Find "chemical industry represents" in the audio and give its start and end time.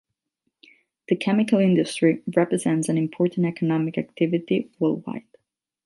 1.15-2.89